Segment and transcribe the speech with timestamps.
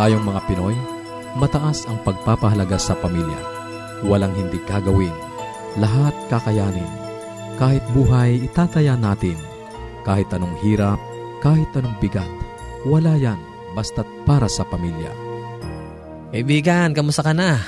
[0.00, 0.72] Tayong mga Pinoy,
[1.36, 3.36] mataas ang pagpapahalaga sa pamilya.
[4.00, 5.12] Walang hindi kagawin.
[5.76, 6.88] Lahat kakayanin.
[7.60, 9.36] Kahit buhay, itataya natin.
[10.08, 10.96] Kahit anong hirap,
[11.44, 12.32] kahit anong bigat,
[12.88, 13.36] wala yan
[13.76, 15.12] basta't para sa pamilya.
[16.32, 17.60] Kaibigan, kamusta ka na?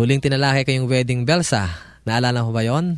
[0.00, 1.68] Huling tinalaki ko yung wedding bells ah.
[2.08, 2.96] Naalala mo ba yon?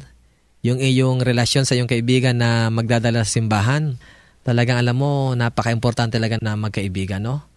[0.63, 3.99] Yung iyong relasyon sa iyong kaibigan na magdadala sa simbahan.
[4.47, 7.50] Talagang alam mo, napaka-importante talaga na magkaibigan, no?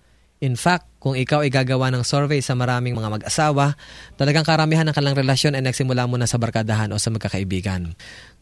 [0.43, 3.79] In fact, kung ikaw ay gagawa ng survey sa maraming mga mag-asawa,
[4.19, 7.95] talagang karamihan ng kalang relasyon ay nagsimula muna sa barkadahan o sa magkakaibigan.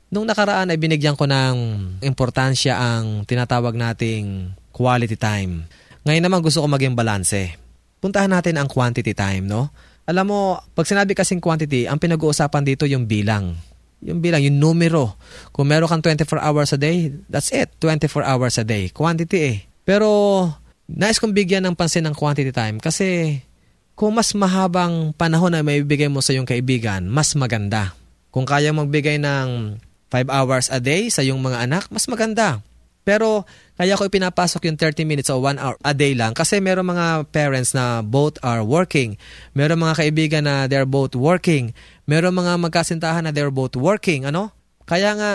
[0.09, 1.55] Nung nakaraan ay binigyan ko ng
[2.01, 5.69] importansya ang tinatawag nating quality time.
[6.01, 7.53] Ngayon naman gusto ko maging balanse.
[8.01, 9.69] Puntahan natin ang quantity time, no?
[10.09, 10.39] Alam mo,
[10.73, 13.53] pag sinabi kasing quantity, ang pinag-uusapan dito yung bilang.
[14.01, 15.21] Yung bilang, yung numero.
[15.53, 17.69] Kung meron kang 24 hours a day, that's it.
[17.77, 18.89] 24 hours a day.
[18.89, 19.57] Quantity eh.
[19.85, 20.09] Pero,
[20.91, 23.39] nais kong bigyan ng pansin ng quantity time kasi
[23.95, 27.93] kung mas mahabang panahon na may bibigay mo sa iyong kaibigan, mas maganda.
[28.31, 29.77] Kung kaya magbigay ng
[30.09, 32.63] 5 hours a day sa iyong mga anak, mas maganda.
[33.01, 33.49] Pero
[33.81, 37.29] kaya ko ipinapasok yung 30 minutes o 1 hour a day lang kasi meron mga
[37.33, 39.17] parents na both are working.
[39.57, 41.73] Meron mga kaibigan na they're both working.
[42.05, 44.29] Meron mga magkasintahan na they're both working.
[44.29, 44.53] Ano?
[44.85, 45.31] Kaya nga,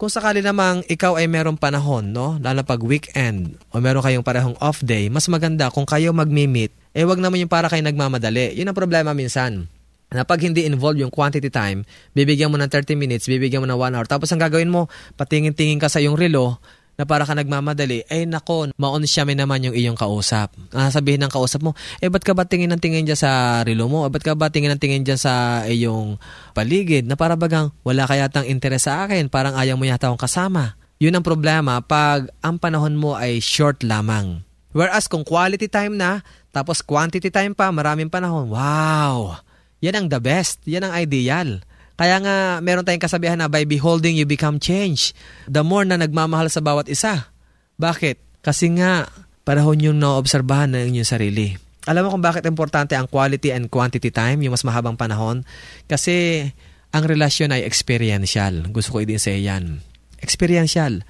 [0.00, 2.40] kung sakali namang ikaw ay meron panahon, no?
[2.40, 7.04] lalo pag weekend o meron kayong parehong off day, mas maganda kung kayo mag-meet, eh
[7.04, 8.56] wag naman yung para kayo nagmamadali.
[8.56, 9.68] Yun ang problema minsan
[10.08, 11.84] na pag hindi involved yung quantity time,
[12.16, 14.88] bibigyan mo ng 30 minutes, bibigyan mo ng 1 hour, tapos ang gagawin mo,
[15.20, 16.64] patingin-tingin ka sa yung relo,
[17.00, 20.52] na para ka nagmamadali, eh nako, maon siya may naman yung iyong kausap.
[20.76, 21.72] Ah, sabihin ng kausap mo,
[22.04, 24.04] eh ba't ka ba tingin ng tingin dyan sa relo mo?
[24.04, 26.20] Eh ba't ka ba tingin ng tingin dyan sa iyong
[26.52, 27.08] paligid?
[27.08, 30.76] Na para bagang wala ka yatang interes sa akin, parang ayaw mo yata akong kasama.
[31.00, 34.44] Yun ang problema pag ang panahon mo ay short lamang.
[34.76, 36.20] Whereas kung quality time na,
[36.52, 39.40] tapos quantity time pa, maraming panahon, wow!
[39.80, 40.60] Yan ang the best.
[40.68, 41.64] Yan ang ideal.
[42.00, 45.12] Kaya nga, meron tayong kasabihan na by beholding you become change.
[45.44, 47.28] The more na nagmamahal sa bawat isa.
[47.76, 48.40] Bakit?
[48.40, 49.04] Kasi nga,
[49.44, 51.60] panahon yung naobserbahan ng inyong sarili.
[51.84, 55.44] Alam mo kung bakit importante ang quality and quantity time, yung mas mahabang panahon?
[55.92, 56.48] Kasi
[56.88, 58.64] ang relasyon ay experiential.
[58.72, 59.84] Gusto ko i-say yan.
[60.24, 61.04] Experiential.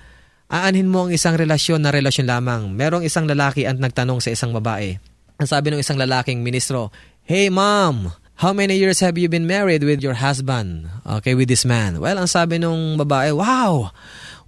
[0.51, 2.67] Aanhin mo ang isang relasyon na relasyon lamang.
[2.75, 4.99] Merong isang lalaki ang nagtanong sa isang babae,
[5.39, 6.91] ang sabi ng isang lalaking ministro,
[7.23, 8.11] Hey mom,
[8.41, 10.89] how many years have you been married with your husband?
[11.05, 12.01] Okay, with this man.
[12.01, 13.93] Well, ang sabi ng babae, wow,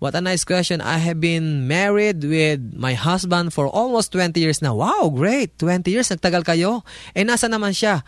[0.00, 0.80] what a nice question.
[0.80, 4.80] I have been married with my husband for almost 20 years now.
[4.80, 5.60] Wow, great.
[5.60, 6.88] 20 years, nagtagal kayo.
[7.12, 8.00] Eh, nasa naman siya?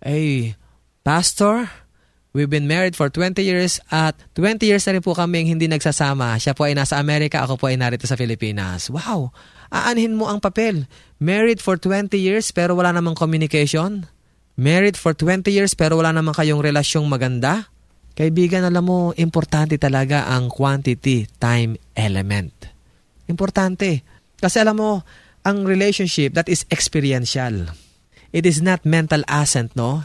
[0.00, 0.56] Hey,
[1.04, 1.68] pastor,
[2.36, 6.36] We've been married for 20 years at 20 years na rin po kaming hindi nagsasama.
[6.36, 8.92] Siya po ay nasa Amerika, ako po ay narito sa Pilipinas.
[8.92, 9.32] Wow!
[9.72, 10.86] Aanhin mo ang papel.
[11.18, 14.06] Married for 20 years pero wala namang communication.
[14.58, 17.70] Married for 20 years pero wala namang kayong relasyong maganda.
[18.18, 22.50] Kaibigan, alam mo, importante talaga ang quantity time element.
[23.30, 24.02] Importante.
[24.42, 25.06] Kasi alam mo,
[25.46, 27.70] ang relationship that is experiential.
[28.34, 30.02] It is not mental assent, no?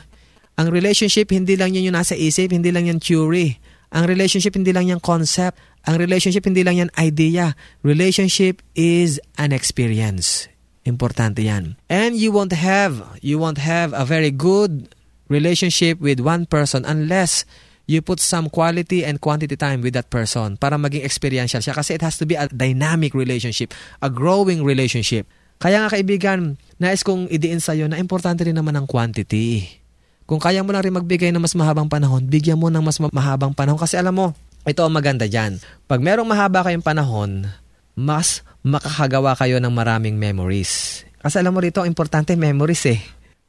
[0.54, 3.58] Ang relationship, hindi lang yan yung nasa isip, hindi lang yan theory.
[3.90, 5.58] Ang relationship, hindi lang yan concept.
[5.90, 7.58] Ang relationship, hindi lang yan idea.
[7.82, 10.53] Relationship is an experience.
[10.84, 11.80] Importante yan.
[11.88, 14.92] And you won't have, you won't have a very good
[15.32, 17.48] relationship with one person unless
[17.88, 21.76] you put some quality and quantity time with that person para maging experiential siya.
[21.76, 23.72] Kasi it has to be a dynamic relationship,
[24.04, 25.28] a growing relationship.
[25.64, 29.80] Kaya nga kaibigan, nais kong idiin sa'yo na importante rin naman ang quantity.
[30.28, 33.56] Kung kaya mo lang rin magbigay ng mas mahabang panahon, bigyan mo ng mas mahabang
[33.56, 33.80] panahon.
[33.80, 35.60] Kasi alam mo, ito ang maganda dyan.
[35.88, 37.48] Pag merong mahaba kayong panahon,
[37.94, 41.04] mas makakagawa kayo ng maraming memories.
[41.24, 43.00] Kasi alam mo rito, importante memories eh.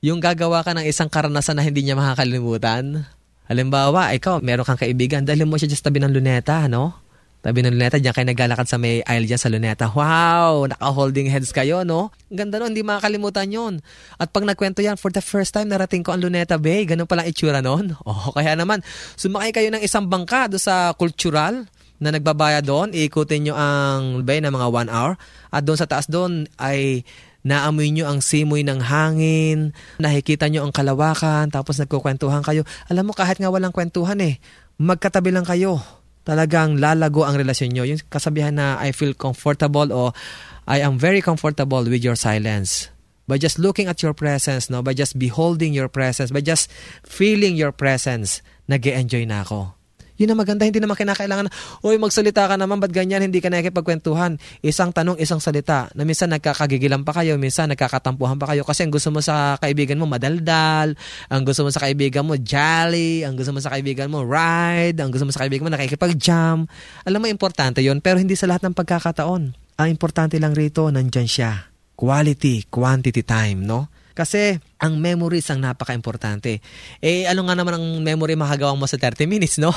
[0.05, 3.09] Yung gagawa ka ng isang karanasan na hindi niya makakalimutan.
[3.49, 7.05] Halimbawa, ikaw, meron kang kaibigan, dahil mo siya just tabi ng luneta, no?
[7.45, 9.85] Tabi ng luneta, diyan kayo naglalakad sa may aisle dyan sa luneta.
[9.93, 10.65] Wow!
[10.65, 12.09] Naka-holding heads kayo, no?
[12.33, 13.75] Ang ganda nun, hindi makakalimutan yon.
[14.17, 16.89] At pag nagkwento yan, for the first time, narating ko ang luneta bay.
[16.89, 17.93] Ganun palang itsura nun.
[18.09, 18.81] Oh, kaya naman,
[19.21, 21.69] sumakay kayo ng isang bangka do sa cultural
[22.03, 22.91] na nagbabaya doon.
[22.95, 25.15] Iikutin nyo ang bay na mga one hour.
[25.55, 27.07] At doon sa taas doon ay
[27.45, 32.65] naamoy nyo ang simoy ng hangin, nakikita nyo ang kalawakan, tapos nagkukwentuhan kayo.
[32.89, 34.41] Alam mo, kahit nga walang kwentuhan eh,
[34.81, 35.79] magkatabi lang kayo
[36.25, 37.85] talagang lalago ang relasyon nyo.
[37.85, 40.17] Yung kasabihan na I feel comfortable o
[40.65, 42.89] I am very comfortable with your silence.
[43.29, 44.81] By just looking at your presence, no?
[44.81, 46.69] by just beholding your presence, by just
[47.05, 49.77] feeling your presence, nag enjoy na ako.
[50.15, 51.51] Yun ang maganda, hindi naman kinakailangan,
[51.83, 54.39] uy, magsalita ka naman, ba't ganyan, hindi ka nakikipagkwentuhan.
[54.63, 58.95] Isang tanong, isang salita, na minsan nagkakagigilan pa kayo, minsan nagkakatampuhan pa kayo, kasi ang
[58.95, 60.95] gusto mo sa kaibigan mo, madaldal,
[61.27, 65.11] ang gusto mo sa kaibigan mo, jolly, ang gusto mo sa kaibigan mo, ride, ang
[65.11, 66.71] gusto mo sa kaibigan mo, nakikipag-jam.
[67.03, 69.43] Alam mo, importante yon pero hindi sa lahat ng pagkakataon.
[69.83, 71.75] Ang importante lang rito, nandyan siya.
[71.99, 73.94] Quality, quantity time, no?
[74.15, 76.63] Kasi ang memories ang napaka-importante.
[77.03, 79.75] Eh, ano nga naman ang memory makagawa mo sa 30 minutes, no?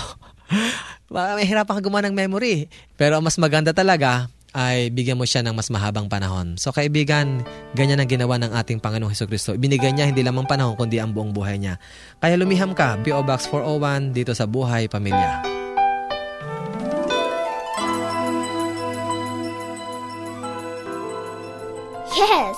[1.09, 2.69] May hirapan ka gumawa ng memory.
[2.95, 6.57] Pero ang mas maganda talaga ay bigyan mo siya ng mas mahabang panahon.
[6.57, 7.45] So kaibigan,
[7.77, 9.53] ganyan ang ginawa ng ating Panginoong Heso Kristo.
[9.53, 11.77] Ibinigay niya hindi lamang panahon kundi ang buong buhay niya.
[12.17, 13.21] Kaya lumiham ka, P.O.
[13.21, 15.45] Box 401 dito sa Buhay Pamilya.
[22.17, 22.57] Yes,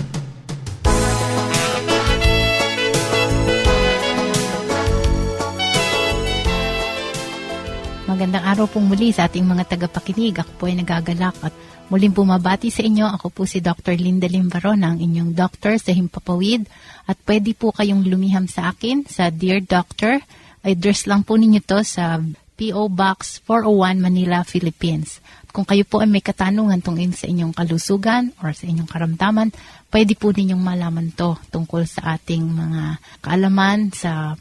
[8.09, 10.35] Magandang araw pong muli sa ating mga tagapakinig.
[10.43, 11.55] Ako po ay nagagalak at
[11.87, 13.07] muling bumabati sa inyo.
[13.15, 13.95] Ako po si Dr.
[13.95, 16.67] Linda Limbaron, ang inyong doctor sa Himpapawid.
[17.07, 20.19] At pwede po kayong lumiham sa akin sa Dear Doctor,
[20.63, 22.19] address lang po ninyo to sa
[22.59, 22.91] P.O.
[22.91, 25.23] Box 401 Manila, Philippines.
[25.49, 29.49] Kung kayo po ay may katanungan tungkol sa inyong kalusugan or sa inyong karamdaman,
[29.89, 34.35] pwede po ninyong malaman to tungkol sa ating mga kaalaman sa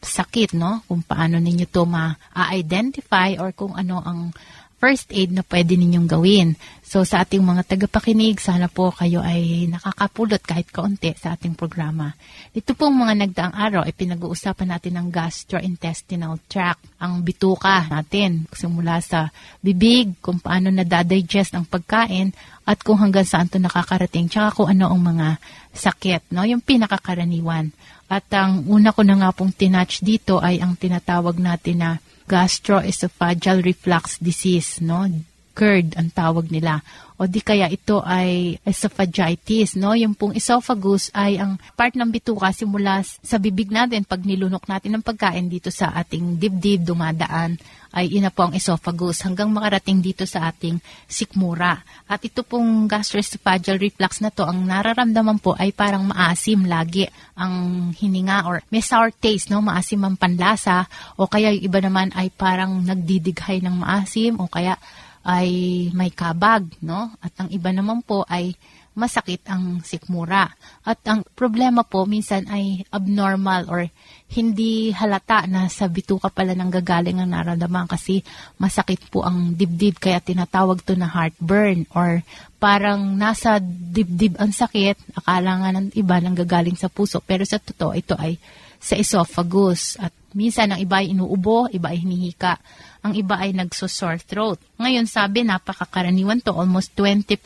[0.00, 0.82] sakit, no?
[0.88, 4.34] Kung paano ninyo to ma-identify or kung ano ang
[4.80, 6.56] first aid na pwede ninyong gawin.
[6.80, 12.16] So sa ating mga tagapakinig, sana po kayo ay nakakapulot kahit kaunti sa ating programa.
[12.50, 18.98] Dito pong mga nagdaang araw ay pinag-uusapan natin ang gastrointestinal tract, ang bituka natin simula
[19.04, 19.30] sa
[19.62, 22.34] bibig, kung paano nadadigest ang pagkain
[22.66, 25.28] at kung hanggang saan ito nakakarating, tsaka kung ano ang mga
[25.70, 26.42] sakit, no?
[26.42, 27.70] yung pinakakaraniwan.
[28.10, 31.90] At ang una ko na nga pong tinatch dito ay ang tinatawag natin na
[32.30, 35.08] gastroesophageal reflux disease, no?
[35.54, 36.80] GERD ang tawag nila.
[37.20, 39.92] O di kaya ito ay esophagitis, no?
[39.92, 44.96] Yung pong esophagus ay ang part ng bituka simula sa bibig natin pag nilunok natin
[44.96, 50.22] ng pagkain dito sa ating dibdib dumadaan ay ina po ang esophagus hanggang makarating dito
[50.24, 50.78] sa ating
[51.10, 51.82] sikmura.
[52.06, 57.90] At ito pong gastroesophageal reflux na to, ang nararamdaman po ay parang maasim lagi ang
[57.90, 59.60] hininga or may sour taste, no?
[59.60, 60.86] maasim ang panlasa
[61.18, 64.78] o kaya yung iba naman ay parang nagdidighay ng maasim o kaya
[65.24, 65.48] ay
[65.92, 67.12] may kabag, no?
[67.20, 68.56] At ang iba naman po ay
[68.96, 70.50] masakit ang sikmura.
[70.82, 73.86] At ang problema po minsan ay abnormal or
[74.30, 78.22] hindi halata na sa bituka pala nang gagaling ang nararamdaman kasi
[78.58, 82.22] masakit po ang dibdib kaya tinatawag to na heartburn or
[82.58, 87.56] parang nasa dibdib ang sakit, akala nga ng iba nang gagaling sa puso pero sa
[87.56, 88.36] totoo ito ay
[88.80, 92.58] sa esophagus at minsan ang iba ay inuubo, iba ay hinihika
[93.00, 94.60] ang iba ay nagso-sore throat.
[94.76, 97.40] Ngayon sabi, napakakaraniwan to, almost 20%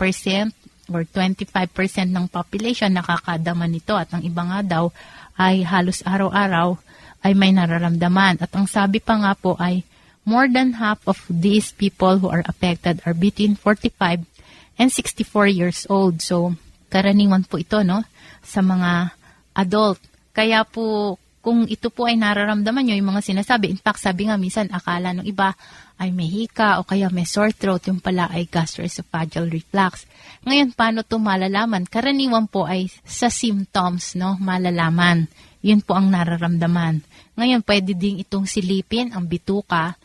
[0.90, 4.84] or 25% ng population nakakadama nito at ang iba nga daw
[5.38, 6.76] ay halos araw-araw
[7.24, 8.42] ay may nararamdaman.
[8.42, 9.86] At ang sabi pa nga po ay
[10.26, 14.26] more than half of these people who are affected are between 45
[14.76, 16.20] and 64 years old.
[16.20, 16.58] So,
[16.90, 18.02] karaniwan po ito no
[18.42, 19.14] sa mga
[19.54, 20.02] adult.
[20.34, 24.40] Kaya po kung ito po ay nararamdaman nyo, yung mga sinasabi, in fact, sabi nga
[24.40, 25.52] minsan, akala ng iba
[26.00, 30.08] ay may hika o kaya may sore throat, yung pala ay gastroesophageal reflux.
[30.48, 31.84] Ngayon, paano to malalaman?
[31.84, 35.28] Karaniwan po ay sa symptoms, no, malalaman.
[35.60, 37.04] Yun po ang nararamdaman.
[37.36, 40.00] Ngayon, pwede ding itong silipin, ang bituka,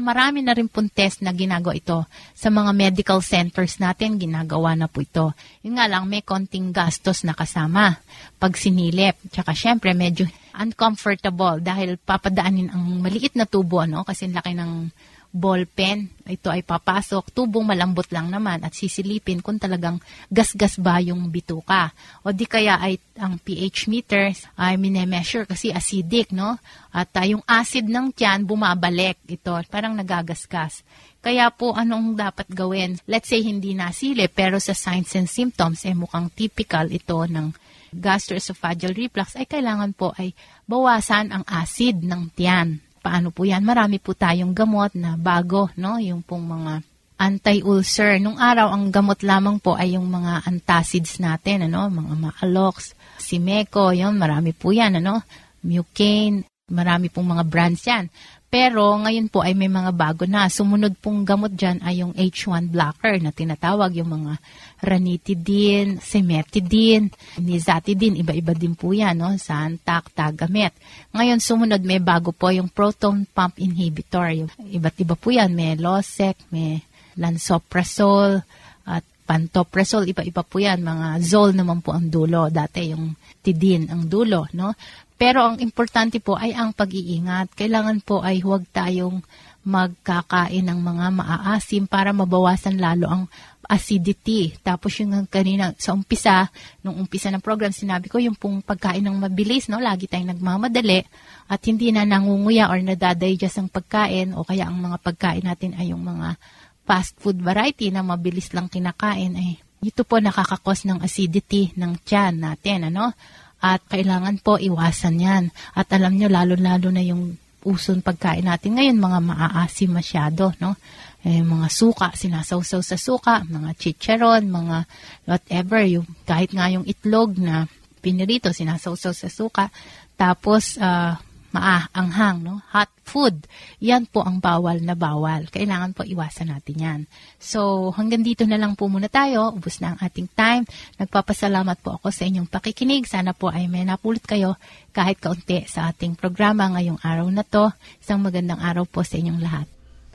[0.00, 2.08] marami na rin pong test na ginagawa ito.
[2.32, 5.36] Sa mga medical centers natin, ginagawa na po ito.
[5.60, 8.00] Yun nga lang, may konting gastos na kasama
[8.40, 9.20] pag sinilip.
[9.28, 10.24] Tsaka syempre, medyo
[10.56, 14.04] uncomfortable dahil papadaanin ang maliit na tubo, no?
[14.04, 14.92] Kasi laki ng
[15.32, 16.12] ball pen.
[16.28, 19.98] Ito ay papasok, tubong malambot lang naman at sisilipin kung talagang
[20.28, 21.90] gasgas ba yung bituka.
[22.22, 26.60] O di kaya ay ang pH meter ay minemeasure kasi acidic, no?
[26.92, 30.84] At uh, yung acid ng tiyan bumabalik ito, parang nagagasgas.
[31.24, 33.00] Kaya po anong dapat gawin?
[33.08, 37.56] Let's say hindi nasili pero sa signs and symptoms eh mukhang typical ito ng
[37.92, 43.66] gastroesophageal reflux ay kailangan po ay bawasan ang acid ng tiyan Paano po yan?
[43.66, 45.98] Marami po tayong gamot na bago, no?
[45.98, 46.86] Yung pong mga
[47.18, 48.22] anti-ulcer.
[48.22, 51.90] Nung araw, ang gamot lamang po ay yung mga antacids natin, ano?
[51.90, 55.22] Mga Maalox, Simeco, yun, marami po yan, ano?
[55.62, 58.06] Mucane, marami pong mga brands yan.
[58.52, 60.44] Pero ngayon po ay may mga bago na.
[60.52, 64.36] Sumunod pong gamot dyan ay yung H1 blocker na tinatawag yung mga
[64.84, 67.08] ranitidine, semetidine,
[67.40, 69.32] nizatidine, iba-iba din po yan, no?
[69.40, 70.76] Santac, Tagamet.
[71.16, 74.28] Ngayon sumunod may bago po yung proton pump inhibitor.
[74.36, 75.56] Yung iba't iba po yan.
[75.56, 76.84] May Losec, may
[77.16, 78.44] Lansoprazole,
[78.84, 80.84] at pantoprazole, iba-iba po yan.
[80.84, 82.52] Mga Zol naman po ang dulo.
[82.52, 84.76] Dati yung tidin ang dulo, no?
[85.22, 87.54] Pero ang importante po ay ang pag-iingat.
[87.54, 89.22] Kailangan po ay huwag tayong
[89.62, 93.22] magkakain ng mga maaasim para mabawasan lalo ang
[93.70, 94.58] acidity.
[94.66, 96.50] Tapos yung kanina sa umpisa,
[96.82, 99.78] nung umpisa ng program, sinabi ko yung pong pagkain ng mabilis, no?
[99.78, 101.06] lagi tayong nagmamadali
[101.46, 105.94] at hindi na nangunguya or nadadigest ang pagkain o kaya ang mga pagkain natin ay
[105.94, 106.34] yung mga
[106.82, 112.42] fast food variety na mabilis lang kinakain ay ito po nakakakos ng acidity ng tiyan
[112.42, 112.90] natin.
[112.90, 113.14] Ano?
[113.62, 115.44] At kailangan po iwasan yan.
[115.78, 120.74] At alam nyo, lalo-lalo na yung uson pagkain natin ngayon, mga maaasim masyado, no?
[121.22, 124.82] Eh, mga suka, sinasawsaw sa suka, mga chicharon, mga
[125.30, 127.70] whatever, yung, kahit nga yung itlog na
[128.02, 129.70] pinirito, sinasawsaw sa suka.
[130.18, 131.14] Tapos, uh,
[131.52, 132.64] maaanghang, no?
[132.72, 133.44] Hot food.
[133.84, 135.52] Yan po ang bawal na bawal.
[135.52, 137.00] Kailangan po iwasan natin yan.
[137.36, 139.52] So, hanggang dito na lang po muna tayo.
[139.52, 140.64] Ubus na ang ating time.
[140.96, 143.04] Nagpapasalamat po ako sa inyong pakikinig.
[143.04, 144.56] Sana po ay may napulot kayo
[144.96, 147.68] kahit kaunti sa ating programa ngayong araw na to.
[148.00, 149.66] Isang magandang araw po sa inyong lahat.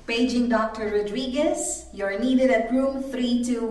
[0.07, 0.87] Paging Dr.
[0.87, 3.67] Rodriguez, you're needed at room 321.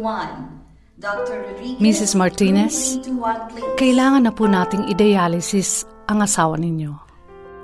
[0.97, 1.45] Dr.
[1.45, 2.13] Rodriguez, Mrs.
[2.17, 7.06] Martinez, 321, kailangan na po nating i-dialysis ang asawa ninyo.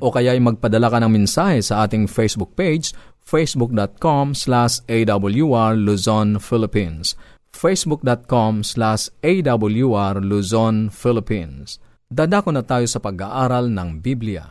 [0.00, 6.36] O kaya ay magpadala ka ng mensahe sa ating Facebook page facebook.com slash awr Luzon,
[6.40, 7.16] Philippines
[7.52, 11.80] facebook.com slash awr Luzon, Philippines
[12.14, 14.46] Dadako na tayo sa pag-aaral ng Biblia.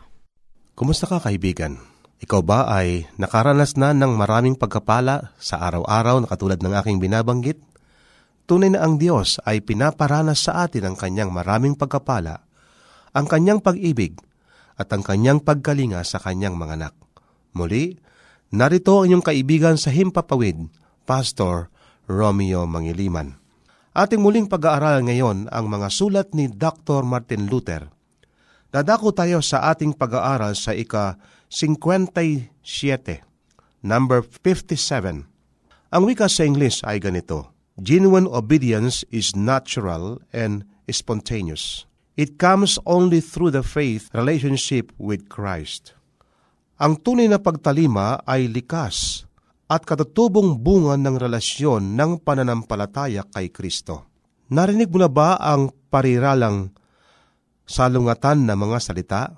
[0.76, 1.80] Kumusta ka kaibigan?
[2.20, 7.64] Ikaw ba ay nakaranas na ng maraming pagkapala sa araw-araw na katulad ng aking binabanggit?
[8.50, 12.44] Tunay na ang Diyos ay pinaparanas sa atin ang kanyang maraming pagkapala,
[13.14, 14.18] ang kanyang pag-ibig,
[14.74, 16.94] at ang kanyang pagkalinga sa kanyang mga anak.
[17.54, 18.02] Muli,
[18.50, 20.66] narito ang inyong kaibigan sa Himpapawid,
[21.06, 21.70] Pastor
[22.10, 23.38] Romeo Mangiliman.
[23.94, 27.06] Ating muling pag-aaral ngayon ang mga sulat ni Dr.
[27.06, 27.94] Martin Luther.
[28.74, 32.02] Dadako tayo sa ating pag-aaral sa ika-57,
[33.86, 35.30] number 57.
[35.94, 41.86] Ang wika sa English ay ganito, Genuine obedience is natural and spontaneous.
[42.14, 45.98] It comes only through the faith relationship with Christ.
[46.78, 49.26] Ang tunay na pagtalima ay likas
[49.66, 54.06] at katutubong bunga ng relasyon ng pananampalataya kay Kristo.
[54.54, 56.70] Narinig mo na ba ang pariralang
[57.66, 59.34] salungatan na mga salita?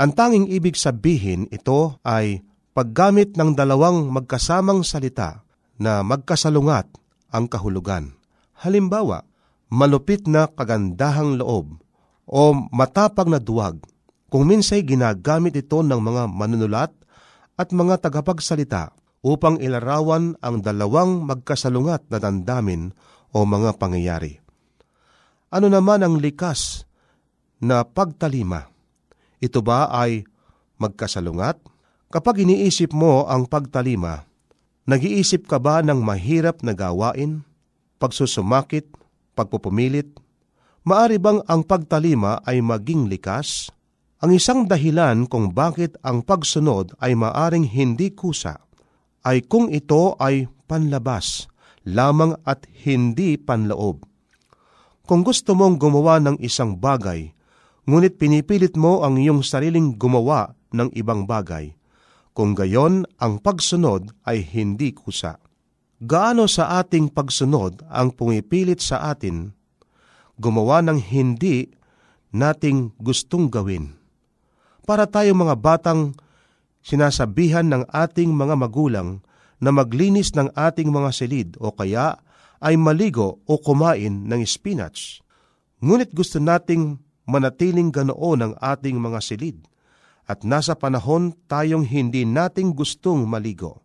[0.00, 2.40] Ang tanging ibig sabihin ito ay
[2.72, 5.44] paggamit ng dalawang magkasamang salita
[5.76, 6.88] na magkasalungat
[7.28, 8.16] ang kahulugan.
[8.64, 9.28] Halimbawa,
[9.68, 11.83] malupit na kagandahang loob
[12.24, 13.80] o matapang na duwag.
[14.32, 16.90] Kung minsay ginagamit ito ng mga manunulat
[17.54, 18.90] at mga tagapagsalita
[19.24, 22.92] upang ilarawan ang dalawang magkasalungat na dandamin
[23.32, 24.42] o mga pangyayari.
[25.54, 26.84] Ano naman ang likas
[27.62, 28.68] na pagtalima?
[29.38, 30.26] Ito ba ay
[30.82, 31.62] magkasalungat?
[32.10, 34.26] Kapag iniisip mo ang pagtalima,
[34.86, 37.42] nag-iisip ka ba ng mahirap na gawain,
[37.98, 38.86] pagsusumakit,
[39.38, 40.23] pagpupumilit?
[40.84, 43.72] Maari bang ang pagtalima ay maging likas?
[44.20, 48.60] Ang isang dahilan kung bakit ang pagsunod ay maaring hindi kusa
[49.24, 51.48] ay kung ito ay panlabas
[51.88, 54.04] lamang at hindi panloob.
[55.08, 57.32] Kung gusto mong gumawa ng isang bagay,
[57.88, 61.72] ngunit pinipilit mo ang iyong sariling gumawa ng ibang bagay,
[62.36, 65.40] kung gayon ang pagsunod ay hindi kusa.
[65.96, 69.63] Gaano sa ating pagsunod ang pumipilit sa atin
[70.38, 71.70] gumawa ng hindi
[72.34, 73.94] nating gustong gawin?
[74.84, 76.12] Para tayo mga batang
[76.84, 79.24] sinasabihan ng ating mga magulang
[79.62, 82.20] na maglinis ng ating mga silid o kaya
[82.60, 85.24] ay maligo o kumain ng spinach.
[85.80, 89.64] Ngunit gusto nating manatiling ganoon ang ating mga silid
[90.24, 93.84] at nasa panahon tayong hindi nating gustong maligo.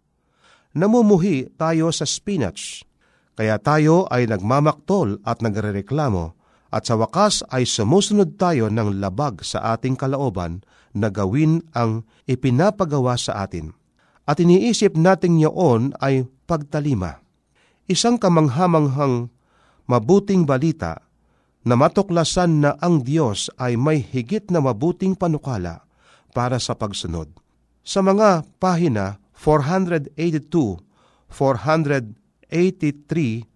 [0.72, 2.88] Namumuhi tayo sa spinach,
[3.36, 6.39] kaya tayo ay nagmamaktol at nagrereklamo
[6.70, 10.62] at sa wakas ay sumusunod tayo ng labag sa ating kalaoban
[10.94, 13.74] na gawin ang ipinapagawa sa atin.
[14.30, 17.26] At iniisip natin yaon ay pagtalima
[17.90, 19.34] isang kamanghamanghang
[19.90, 21.02] mabuting balita
[21.66, 25.90] na matuklasan na ang Diyos ay may higit na mabuting panukala
[26.38, 27.34] para sa pagsunod.
[27.82, 30.86] Sa mga pahina 482,
[31.34, 33.49] 483,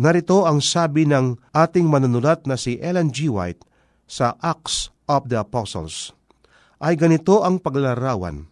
[0.00, 3.28] narito ang sabi ng ating manunulat na si Ellen G.
[3.28, 3.60] White
[4.08, 6.16] sa Acts of the Apostles.
[6.80, 8.48] Ay ganito ang paglarawan.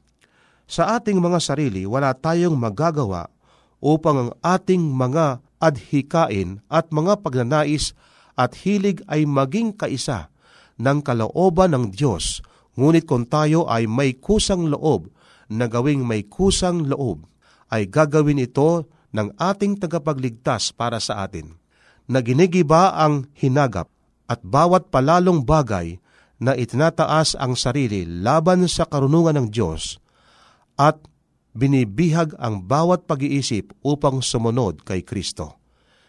[0.68, 3.32] Sa ating mga sarili, wala tayong magagawa
[3.80, 7.96] upang ang ating mga adhikain at mga pagnanais
[8.36, 10.28] at hilig ay maging kaisa
[10.76, 12.44] ng kalooban ng Diyos.
[12.76, 15.08] Ngunit kung tayo ay may kusang loob
[15.48, 17.24] na gawing may kusang loob,
[17.72, 21.56] ay gagawin ito ng ating tagapagligtas para sa atin.
[22.08, 23.88] Na ginigiba ang hinagap
[24.28, 26.00] at bawat palalong bagay
[26.38, 29.98] na itinataas ang sarili laban sa karunungan ng Diyos
[30.78, 31.02] at
[31.58, 35.58] binibihag ang bawat pag-iisip upang sumunod kay Kristo.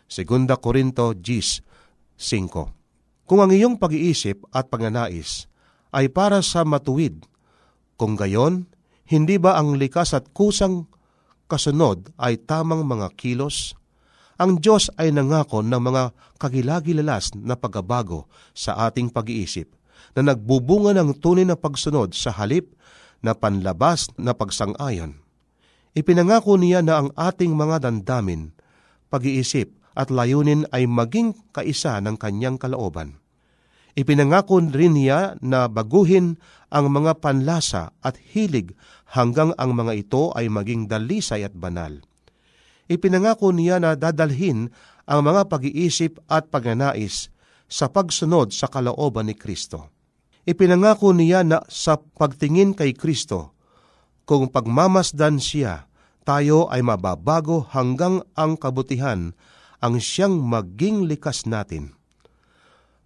[0.10, 5.50] 2 Korinto 10.5 Kung ang iyong pag-iisip at pagnanais
[5.90, 7.26] ay para sa matuwid,
[7.98, 8.70] kung gayon,
[9.10, 10.86] hindi ba ang likas at kusang
[11.50, 13.74] kasunod ay tamang mga kilos?
[14.40, 16.04] Ang Diyos ay nangako ng mga
[16.40, 19.68] kagilagilalas na pagbabago sa ating pag-iisip
[20.16, 22.72] na nagbubunga ng tunay na pagsunod sa halip
[23.20, 25.20] na panlabas na pagsang-ayon.
[25.92, 28.56] Ipinangako niya na ang ating mga dandamin,
[29.12, 33.20] pag-iisip at layunin ay maging kaisa ng kanyang kalooban.
[33.98, 36.38] Ipinangako rin niya na baguhin
[36.70, 38.78] ang mga panlasa at hilig
[39.18, 41.98] hanggang ang mga ito ay maging dalisay at banal.
[42.90, 44.70] Ipinangako niya na dadalhin
[45.10, 47.34] ang mga pag-iisip at pagnanais
[47.70, 49.94] sa pagsunod sa kalooban ni Kristo.
[50.46, 53.54] Ipinangako niya na sa pagtingin kay Kristo,
[54.26, 55.90] kung pagmamasdan siya,
[56.22, 59.34] tayo ay mababago hanggang ang kabutihan
[59.82, 61.99] ang siyang maging likas natin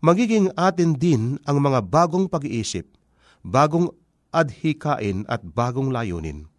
[0.03, 2.91] magiging atin din ang mga bagong pag-iisip,
[3.39, 3.87] bagong
[4.35, 6.51] adhikain at bagong layunin.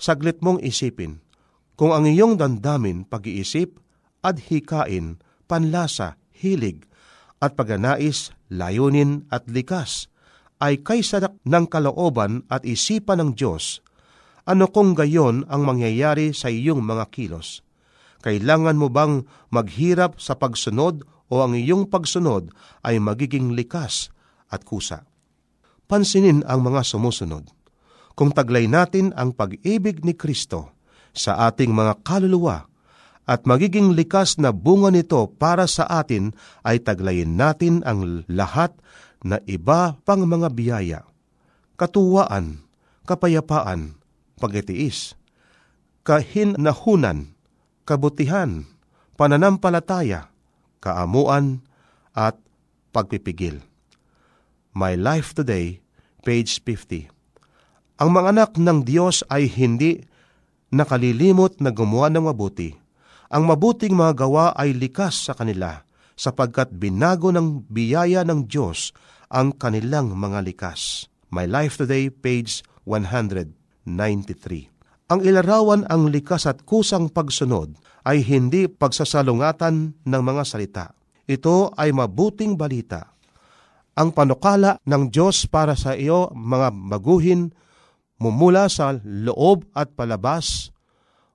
[0.00, 1.20] Saglit mong isipin,
[1.76, 3.76] kung ang iyong dandamin, pag-iisip,
[4.24, 6.88] adhikain, panlasa, hilig,
[7.44, 10.08] at pagnanais, layunin at likas,
[10.64, 13.84] ay kaysa ng kalooban at isipan ng Diyos,
[14.48, 17.60] ano kung gayon ang mangyayari sa iyong mga kilos?
[18.24, 22.54] Kailangan mo bang maghirap sa pagsunod o ang iyong pagsunod
[22.86, 24.14] ay magiging likas
[24.46, 25.02] at kusa.
[25.90, 27.50] Pansinin ang mga sumusunod.
[28.14, 30.70] Kung taglay natin ang pag-ibig ni Kristo
[31.10, 32.70] sa ating mga kaluluwa
[33.26, 36.30] at magiging likas na bunga nito para sa atin
[36.62, 38.70] ay taglayin natin ang lahat
[39.26, 41.00] na iba pang mga biyaya,
[41.74, 42.62] katuwaan,
[43.08, 43.98] kapayapaan,
[44.38, 45.16] pagitiis,
[46.04, 47.32] kahinahunan,
[47.88, 48.68] kabutihan,
[49.16, 50.33] pananampalataya,
[50.84, 51.64] kaamuan,
[52.12, 52.36] at
[52.92, 53.64] pagpipigil.
[54.76, 55.80] My Life Today,
[56.22, 57.08] page 50.
[58.04, 60.04] Ang mga anak ng Diyos ay hindi
[60.74, 62.74] nakalilimot na gumawa ng mabuti.
[63.30, 68.94] Ang mabuting mga gawa ay likas sa kanila sapagkat binago ng biyaya ng Diyos
[69.30, 71.10] ang kanilang mga likas.
[71.30, 74.73] My Life Today, page 193.
[75.04, 77.76] Ang ilarawan ang likas at kusang pagsunod
[78.08, 80.86] ay hindi pagsasalungatan ng mga salita.
[81.28, 83.12] Ito ay mabuting balita.
[84.00, 87.52] Ang panukala ng Diyos para sa iyo, mga maguhin,
[88.16, 90.72] mumula sa loob at palabas,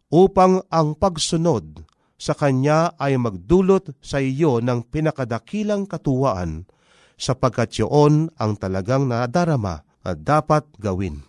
[0.09, 1.85] upang ang pagsunod
[2.19, 6.67] sa Kanya ay magdulot sa iyo ng pinakadakilang katuwaan,
[7.15, 11.23] sapagkat yun ang talagang nadarama at dapat gawin.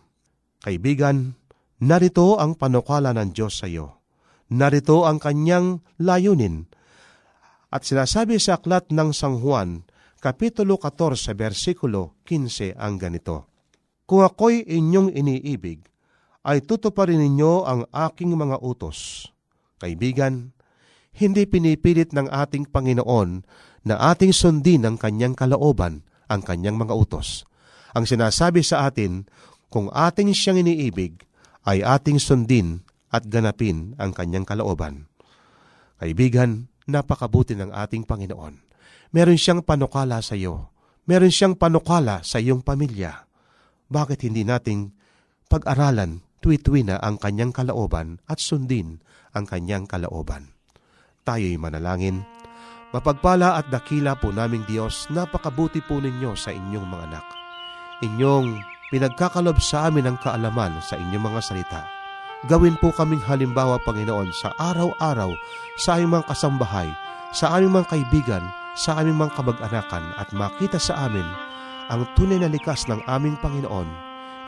[0.64, 1.39] Kaibigan,
[1.80, 4.00] narito ang panukala ng Diyos sa iyo
[4.50, 6.66] Narito ang kanyang layunin.
[7.70, 9.86] At sinasabi sa aklat ng San Juan,
[10.18, 13.46] Kapitulo 14, versikulo 15 ang ganito.
[14.10, 15.86] Kung ako'y inyong iniibig,
[16.42, 19.30] ay tutuparin ninyo ang aking mga utos.
[19.78, 20.50] Kaibigan,
[21.14, 23.46] hindi pinipilit ng ating Panginoon
[23.86, 27.46] na ating sundin ang kanyang kalooban, ang kanyang mga utos.
[27.94, 29.30] Ang sinasabi sa atin,
[29.70, 31.22] kung ating siyang iniibig,
[31.66, 35.10] ay ating sundin at ganapin ang kanyang kalooban.
[36.00, 38.56] Kaibigan, napakabuti ng ating Panginoon.
[39.10, 40.70] Meron siyang panukala sa iyo.
[41.04, 43.26] Meron siyang panukala sa iyong pamilya.
[43.90, 44.94] Bakit hindi nating
[45.50, 49.02] pag-aralan tuwi-tuwi na ang kanyang kalooban at sundin
[49.34, 50.54] ang kanyang kalooban?
[51.26, 52.22] Tayo'y manalangin.
[52.94, 57.26] Mapagpala at dakila po naming Diyos, napakabuti po ninyo sa inyong mga anak.
[58.06, 58.48] Inyong
[58.90, 61.82] pinagkakalob sa amin ang kaalaman sa inyong mga salita
[62.48, 65.28] Gawin po kaming halimbawa, Panginoon, sa araw-araw,
[65.76, 66.88] sa aming mga kasambahay,
[67.36, 68.44] sa aming mga kaibigan,
[68.80, 71.26] sa aming mga kamag-anakan at makita sa amin
[71.92, 73.84] ang tunay na likas ng aming Panginoon.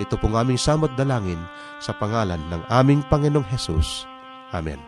[0.01, 1.37] Ito pong aming samot dalangin
[1.85, 4.09] sa pangalan ng aming Panginoong Hesus.
[4.57, 4.81] Amen.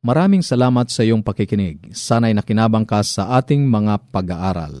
[0.00, 1.92] Maraming salamat sa iyong pakikinig.
[1.92, 4.80] Sana'y nakinabang ka sa ating mga pag-aaral.